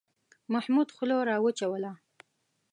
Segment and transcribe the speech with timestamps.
[0.53, 1.91] محمود خوله را وچوله.